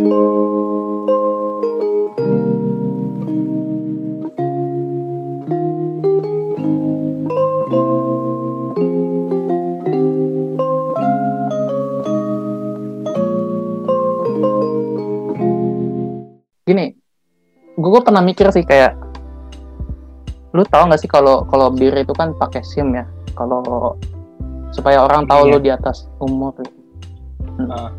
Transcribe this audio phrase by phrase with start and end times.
[0.00, 0.08] gini
[17.76, 18.96] gue pernah mikir sih kayak
[20.56, 23.04] lu tau gak sih kalau kalau bir itu kan pakai sim ya
[23.36, 23.92] kalau
[24.72, 25.52] supaya orang tahu Iya.
[25.52, 26.72] lu di atas umur gitu.
[27.60, 27.92] Hmm.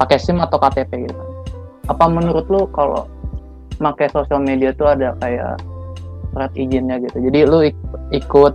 [0.00, 1.33] Pakai sim atau KTP gitu
[1.84, 3.04] apa menurut lu kalau
[3.76, 5.60] pakai sosial media tuh ada kayak
[6.32, 7.16] surat izinnya gitu?
[7.20, 7.84] Jadi lu ik-
[8.14, 8.54] ikut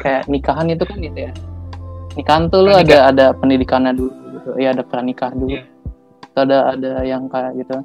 [0.00, 1.32] kayak nikahan itu kan gitu ya?
[2.14, 4.50] Nikahan tuh lu ada ada pendidikannya dulu gitu.
[4.58, 5.58] Ya ada pranikah dulu.
[5.58, 5.64] Iya.
[6.22, 7.76] Terus ada ada yang kayak gitu.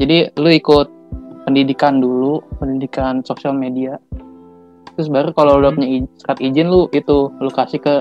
[0.00, 0.88] Jadi lu ikut
[1.44, 3.98] pendidikan dulu pendidikan sosial media.
[4.96, 5.76] Terus baru kalau lu Hmm.
[5.80, 5.88] punya
[6.20, 7.94] surat izin lu itu lu kasih ke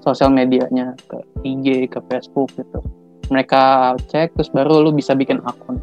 [0.00, 2.80] sosial medianya ke IG ke Facebook gitu
[3.28, 5.80] mereka cek terus baru lu bisa bikin akun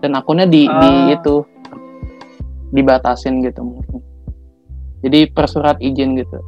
[0.00, 1.12] dan akunnya di, di Ah.
[1.12, 1.44] itu
[2.72, 4.00] dibatasin gitu mungkin
[5.04, 6.38] jadi per surat izin gitu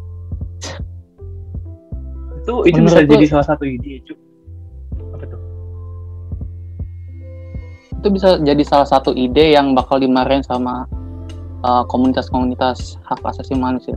[2.43, 4.19] Itu itu bisa Menurut jadi salah satu ide, Cuk.
[5.15, 5.41] Apa tuh?
[8.03, 10.91] itu bisa jadi salah satu ide yang bakal dimarahin sama
[11.63, 13.95] uh, komunitas-komunitas hak asasi manusia.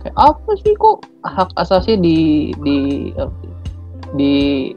[0.00, 3.12] Kayak apa sih kok hak asasi di di
[4.14, 4.72] di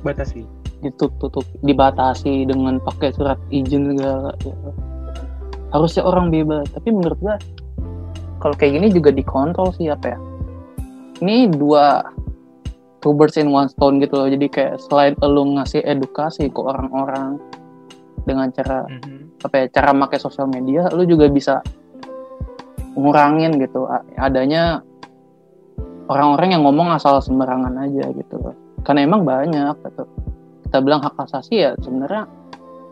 [0.00, 0.46] Batasi.
[0.78, 4.54] ditutup dibatasi dengan pakai surat izin segala ya.
[5.74, 7.34] harusnya orang bebas tapi menurut gua
[8.38, 10.18] kalau kayak gini juga dikontrol sih apa ya
[11.18, 12.06] ini dua
[13.02, 17.42] two birds in one stone gitu loh jadi kayak selain lu ngasih edukasi ke orang-orang
[18.22, 19.42] dengan cara Mhm.
[19.42, 21.58] apa ya cara pakai sosial media lu juga bisa
[22.94, 24.82] ngurangin gitu adanya
[26.08, 28.56] orang-orang yang ngomong asal sembarangan aja gitu loh.
[28.86, 30.04] karena emang banyak gitu.
[30.64, 32.24] Kita bilang hak asasi ya sebenarnya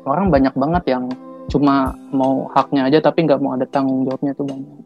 [0.04, 1.08] orang banyak banget yang
[1.48, 4.76] cuma mau haknya aja tapi nggak mau ada tanggung jawabnya tuh banyak.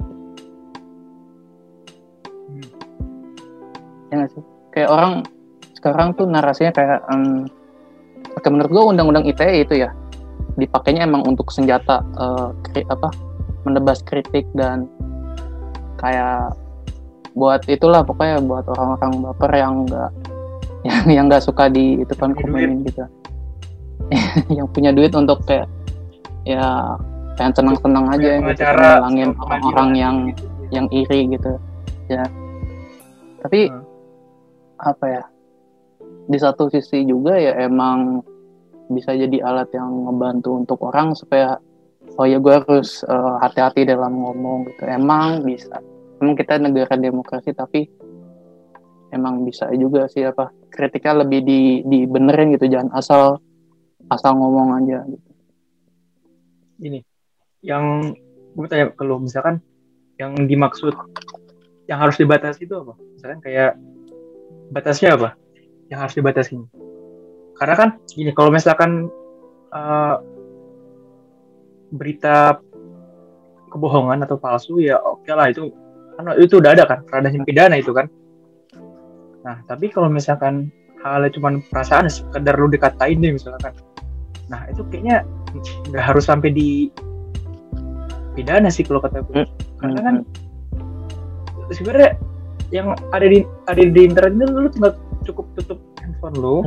[4.11, 4.43] Ya nggak sih?
[4.71, 5.13] Kayak orang
[5.75, 7.49] sekarang tuh narasinya kayak em,
[8.37, 9.91] oke menurut gua undang-undang ITE itu ya
[10.61, 12.05] dipakainya emang untuk senjata
[12.71, 13.09] kri- apa
[13.65, 14.85] menebas kritik dan
[15.97, 16.53] kayak
[17.35, 20.11] buat itulah pokoknya buat orang-orang baper yang enggak
[20.89, 23.05] yang yang nggak suka di itu kan komenin gitu.
[24.59, 25.69] Yang punya duit untuk kayak
[26.43, 26.97] ya
[27.39, 28.65] pengen senang-senang aja Kayak gitu
[29.45, 30.45] orang-orang yang gitu.
[30.73, 31.53] yang iri gitu
[32.09, 32.25] ya.
[33.45, 33.85] Tapi Hmm.
[34.81, 35.23] apa ya
[36.27, 38.25] di satu sisi juga ya emang
[38.89, 41.61] bisa jadi alat yang ngebantu untuk orang supaya
[42.17, 44.83] oh ya gue harus eh, hati-hati dalam ngomong gitu.
[44.89, 45.79] Emang bisa
[46.21, 47.89] emang kita negara demokrasi tapi
[49.11, 52.71] emang bisa juga sih apa kritiknya lebih di dibenerin gitu.
[52.71, 53.43] Jangan asal
[54.09, 55.29] asal ngomong aja gitu.
[56.81, 57.05] ini
[57.61, 58.17] yang
[58.57, 59.61] gue tanya ke lo misalkan
[60.17, 60.97] yang dimaksud
[61.89, 62.95] yang harus dibatasi itu apa?
[63.19, 63.77] Misalkan kayak
[64.73, 65.29] batasnya apa?
[65.91, 66.55] Yang harus dibatasi
[67.61, 69.13] karena kan gini kalau misalkan
[69.69, 70.17] eh,
[71.93, 72.57] berita
[73.69, 75.69] kebohongan atau palsu ya oke lah itu
[76.21, 78.07] kan itu udah ada kan radahnya pidana itu kan.
[79.41, 80.69] Nah tapi kalau misalkan
[81.01, 83.73] halnya cuma perasaan sekedar lu dikatain deh misalkan.
[84.53, 85.25] Nah itu kayaknya
[85.91, 86.93] nggak harus sampai di
[88.37, 89.43] pidana sih kalau kata gue
[89.83, 90.15] karena kan
[91.75, 92.15] sebenarnya
[92.71, 94.93] yang ada di ada di internet itu lu tinggal
[95.27, 96.63] cukup tutup handphone lu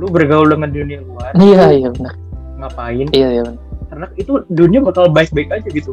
[0.00, 2.14] lu bergaul dengan dunia luar iya iya benar.
[2.60, 3.06] ngapain?
[3.12, 3.64] Iya iya benar.
[3.90, 5.92] Karena itu dunia bakal baik-baik aja gitu.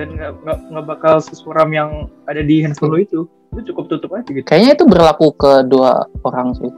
[0.00, 3.20] Dan nggak bakal sesuram yang ada di handphone lu itu
[3.52, 6.70] lu cukup tutup aja gitu Kayaknya itu berlaku ke dua orang sih,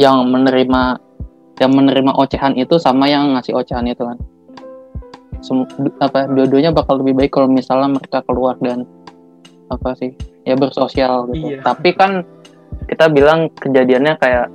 [0.00, 0.96] yang menerima
[1.60, 4.16] yang menerima ocehan itu sama yang ngasih ocehan itu kan.
[5.44, 5.68] Sem-
[6.00, 8.88] apa dua-duanya bakal lebih baik kalau misalnya mereka keluar dan
[9.68, 10.16] apa sih
[10.48, 11.58] ya bersosial gitu.
[11.58, 11.66] Iya.
[11.66, 12.24] Tapi kan
[12.88, 14.48] kita bilang kejadiannya kayak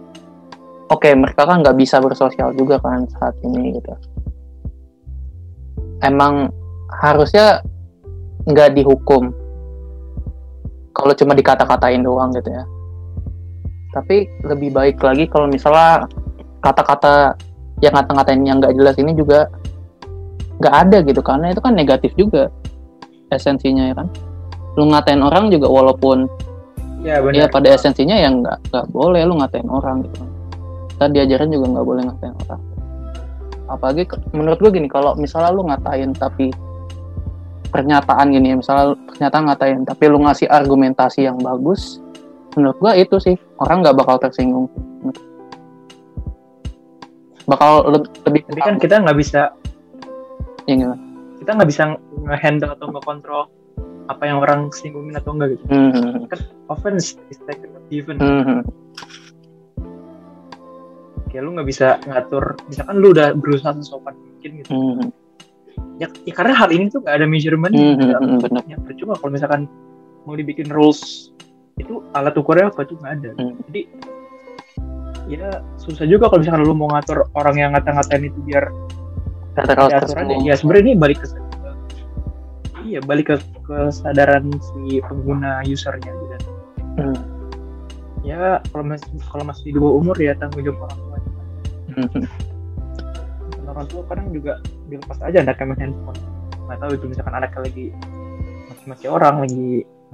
[0.90, 3.94] oke mereka kan nggak bisa bersosial juga kan saat ini gitu.
[6.02, 6.50] Emang
[6.90, 7.62] harusnya
[8.46, 9.34] nggak dihukum
[10.96, 12.64] kalau cuma dikata-katain doang gitu ya.
[13.92, 16.08] Tapi lebih baik lagi kalau misalnya
[16.64, 17.36] kata-kata
[17.84, 19.52] yang ngata-ngatain yang nggak jelas ini juga
[20.64, 22.48] nggak ada gitu karena itu kan negatif juga
[23.34, 24.08] esensinya ya kan.
[24.80, 26.28] Lu ngatain orang juga walaupun
[27.04, 30.32] ya ya benar pada esensinya yang nggak nggak boleh lu ngatain orang gitu kan.
[30.96, 32.62] Kita diajarin juga nggak boleh ngatain orang.
[33.66, 36.56] Apalagi menurut gue gini kalau misalnya lu ngatain tapi
[37.76, 42.00] pernyataan gini ya misalnya pernyataan ngatain tapi lu ngasih argumentasi yang bagus
[42.56, 44.72] menurut gua itu sih orang nggak bakal tersinggung.
[47.46, 49.52] Bakal le- lebih tapi kan kita nggak bisa
[50.66, 50.98] ya, gimana?
[51.44, 51.84] kita nggak bisa
[52.26, 53.44] nge-handle atau nge-control
[54.08, 55.64] apa yang orang singgungin atau enggak gitu.
[55.68, 56.26] Hmm,
[56.72, 58.18] offense is taken not given.
[58.18, 58.64] Hmm,
[61.30, 64.70] kayak lu nggak bisa ngatur misalkan lu udah berusaha sesopan mungkin gitu.
[64.72, 65.12] Hmm,
[66.00, 68.64] ya, ya karena hal ini tuh nggak ada measurement hmm, hmm, hmm, bener.
[68.68, 69.62] ya percuma kalau misalkan
[70.26, 71.32] mau dibikin rules
[71.76, 73.30] itu alat ukurnya apa tuh nggak ada.
[73.36, 73.56] Hmm.
[73.70, 73.82] jadi
[75.26, 75.48] ya
[75.82, 78.70] susah juga kalau misalkan lu mau ngatur orang yang ngata-ngatain itu biar
[79.56, 80.44] Kata aturannya.
[80.44, 81.28] ya sebenarnya ini balik ke
[82.86, 86.42] iya balik ke kesadaran si pengguna usernya gitu dan
[86.96, 87.12] Hmm,
[88.24, 91.20] ya kalau masih kalau masih di bawah umur ya tanggung jawab orang tua.
[91.92, 92.26] Hmm, hmm.
[93.76, 94.54] Orang tua kadang juga
[94.88, 96.20] dilepas aja anaknya main handphone
[96.66, 97.86] nggak tahu itu misalkan anaknya lagi
[98.72, 99.70] maki-maki orang lagi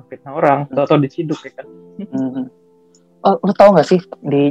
[0.09, 1.67] fitnah orang atau atau diciduk ya kan
[2.01, 2.49] Hmm.
[3.21, 4.49] Oh, lu tau gak sih di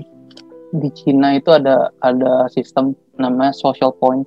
[0.70, 4.22] di Cina itu ada ada sistem namanya social point.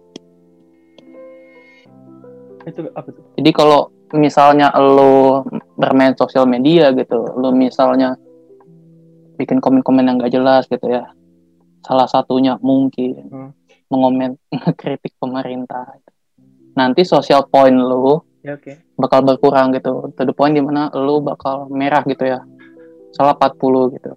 [2.64, 5.44] itu apa tuh Jadi kalau misalnya lu
[5.80, 8.16] bermain sosial media gitu, lu misalnya
[9.40, 11.08] bikin komen-komen yang gak jelas gitu ya.
[11.88, 13.52] Salah satunya mungkin Hmm.
[13.94, 14.42] Mengomen
[14.82, 16.02] kritik pemerintah.
[16.74, 20.10] Nanti social point lu ya oke bakal berkurang gitu.
[20.14, 22.42] To the point di mana lu bakal merah gitu ya.
[23.14, 24.12] Salah 40 gitu.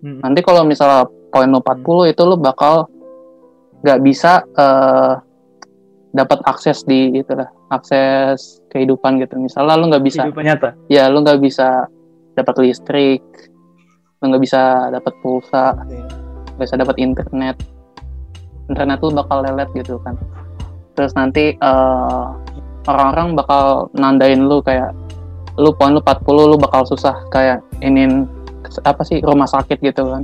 [0.00, 0.18] Hmm.
[0.24, 2.88] Nanti kalau misalnya poin lu 40 itu lu bakal
[3.84, 5.12] nggak bisa eh,
[6.12, 9.36] dapat akses di itu lah, akses kehidupan gitu.
[9.36, 11.86] Misalnya lu nggak bisa, kehidupan nyata ya lu nggak bisa
[12.34, 13.22] dapat listrik,
[14.22, 15.76] lu nggak bisa dapat pulsa,
[16.56, 17.56] nggak bisa dapat internet.
[18.68, 20.14] Internet lu bakal lelet gitu kan.
[20.94, 22.24] Terus nanti eh,
[22.88, 24.92] orang-orang bakal nandain lu kayak
[25.58, 28.30] lu poin lu 40 lu bakal susah kayak inin
[28.84, 30.22] apa sih rumah sakit gitu kan.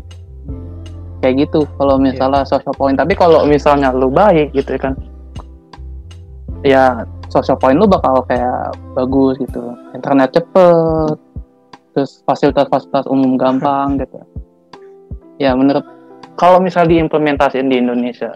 [1.25, 3.01] Kayak gitu kalau misalnya social point.
[3.01, 4.95] Tapi kalau misalnya lu baik gitu kan
[6.65, 9.77] ya social point lu bakal kayak bagus gitu.
[9.93, 11.17] Internet cepet
[11.95, 14.19] terus fasilitas-fasilitas umum gampang gitu.
[15.39, 15.85] Ya menurut
[16.35, 18.35] kalau misal diimplementasiin di Indonesia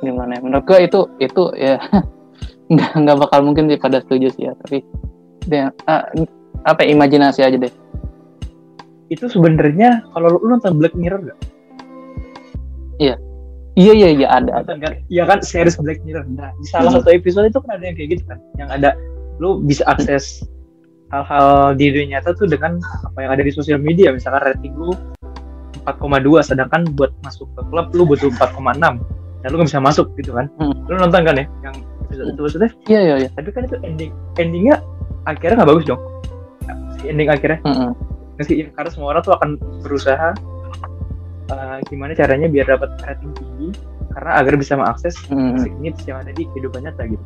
[0.00, 1.76] gimana ya menurut gue itu itu ya
[2.72, 4.80] nggak nggak bakal mungkin sih pada setuju sih ya tapi
[5.50, 6.08] ya, ah,
[6.64, 7.72] apa ya, imajinasi aja deh
[9.10, 11.40] itu sebenarnya kalau lu nonton Black Mirror gak?
[13.00, 14.92] iya iya iya ada ada Nonton kan?
[15.08, 16.26] Iya kan series Black Mirror.
[16.36, 17.02] Nah, di salah Hmm.
[17.02, 18.94] satu episode itu kan ada yang kayak gitu kan, yang ada
[19.40, 20.44] lu bisa akses
[21.10, 22.78] hal-hal di dunia nyata tuh dengan
[23.08, 24.12] apa yang ada di sosial media.
[24.12, 24.92] Misalkan rating lu
[25.82, 29.00] 4,2 sedangkan buat masuk ke klub lu butuh 4,6.
[29.40, 30.46] Dan lu gak bisa masuk gitu kan.
[30.60, 30.76] Hmm.
[30.84, 31.74] Lu nonton kan ya yang
[32.04, 32.70] episode itu maksudnya?
[32.90, 34.76] iya iya iya Tapi kan itu ending endingnya
[35.24, 36.00] akhirnya nggak bagus dong.
[36.98, 37.90] Si ending akhirnya Mm-mm.
[38.36, 40.34] meski karena semua orang tuh akan berusaha
[41.48, 43.68] uh, gimana caranya biar dapat rating tinggi
[44.10, 47.24] karena agar bisa mengakses basic needs yang ada di kehidupan nyata gitu.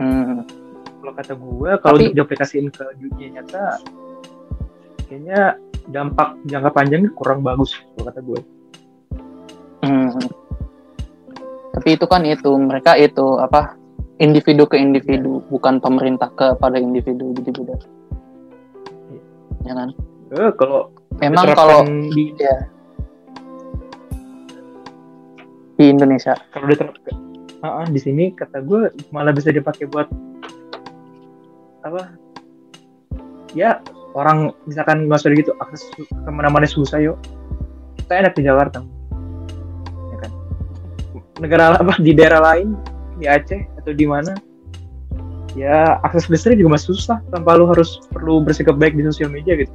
[0.00, 0.42] Mm-mm.
[1.00, 3.76] Kalau kata gue, kalau Tapi- diaplikasiin ke dunia nyata,
[5.04, 5.56] kayaknya
[5.88, 8.40] dampak jangka panjangnya kurang bagus kalau kata gue.
[9.80, 10.12] Mm.
[11.72, 13.72] tapi itu kan itu mereka itu apa
[14.20, 17.76] individu ke individu bukan pemerintah kepada individu jadi beda
[19.64, 19.90] ya kan
[20.30, 21.82] Eh, kalau memang kalau
[22.12, 22.54] di ya
[25.74, 30.08] di Indonesia kalau diterapkan Ah, ah, di sini kata gue malah bisa dipakai buat
[31.84, 32.16] apa?
[33.52, 33.84] Ya
[34.14, 37.16] orang misalkan nggak usah gitu akses ke mana-mana susah yuk.
[37.98, 38.82] Kita enak di Jakarta,
[40.10, 40.30] ya kan?
[41.38, 42.74] Negara apa di daerah lain
[43.22, 44.34] di Aceh atau di mana?
[45.58, 49.58] Ya akses listrik juga masih susah tanpa lu harus perlu bersikap baik di sosial media
[49.58, 49.74] gitu.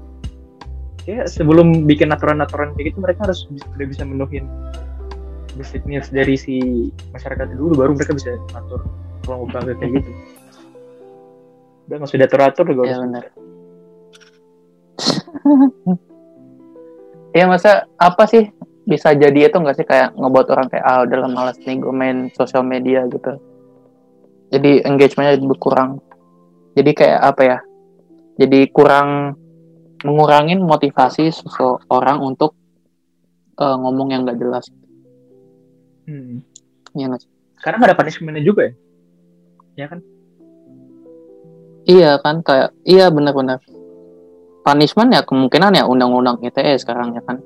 [1.06, 4.50] Ya sebelum bikin aturan-aturan kayak gitu mereka harus bisa, udah bisa menuhin
[5.56, 6.56] basic needs dari si
[7.16, 8.84] masyarakat dulu baru mereka bisa atur
[9.24, 10.12] kalau kayak gitu
[11.86, 13.24] udah nggak sudah teratur juga ya benar
[17.38, 18.50] ya masa apa sih
[18.86, 22.30] bisa jadi itu nggak sih kayak ngebuat orang kayak ah udah malas nih gue main
[22.38, 23.38] sosial media gitu.
[24.54, 26.00] Jadi engagementnya berkurang.
[26.78, 27.58] Jadi kayak apa ya
[28.36, 29.40] jadi kurang
[30.06, 32.54] mengurangin motivasi seseorang untuk
[33.58, 34.66] eh, ngomong yang nggak jelas.
[36.06, 36.46] Hmm.
[36.94, 37.32] ya nggak sih?
[37.66, 38.74] karena nggak ada punishmentnya juga ya?
[39.74, 40.00] Ya kan?
[41.90, 43.58] Iya kan kayak iya benar-benar
[44.66, 47.38] punishment ya kemungkinan ya undang-undang ITE sekarang ya kan